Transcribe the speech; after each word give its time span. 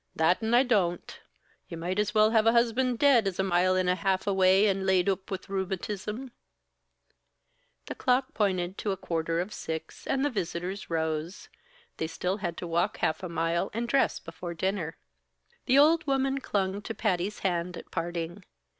"That 0.15 0.41
an' 0.41 0.55
I 0.55 0.63
don't! 0.63 1.19
You 1.67 1.77
might 1.77 1.99
as 1.99 2.11
well 2.15 2.31
have 2.31 2.47
a 2.47 2.53
husband 2.53 2.97
dead, 2.97 3.27
as 3.27 3.37
a 3.37 3.43
mile 3.43 3.75
an' 3.75 3.87
a 3.87 3.93
half 3.93 4.25
away 4.25 4.65
an' 4.67 4.83
laid 4.83 5.07
oop 5.07 5.29
with 5.29 5.47
rheumatism." 5.47 6.31
The 7.85 7.93
clock 7.93 8.33
pointed 8.33 8.79
to 8.79 8.91
a 8.91 8.97
quarter 8.97 9.39
of 9.39 9.53
six, 9.53 10.07
and 10.07 10.25
the 10.25 10.31
visitors 10.31 10.89
rose. 10.89 11.49
They 11.97 12.05
had 12.05 12.09
still 12.09 12.39
to 12.39 12.65
walk 12.67 12.97
half 12.97 13.21
a 13.21 13.29
mile 13.29 13.69
and 13.75 13.87
dress 13.87 14.17
before 14.19 14.55
dinner. 14.55 14.97
The 15.67 15.77
old 15.77 16.07
woman 16.07 16.39
clung 16.39 16.81
to 16.81 16.95
Patty's 16.95 17.37
hand 17.45 17.77
at 17.77 17.91
parting. 17.91 18.43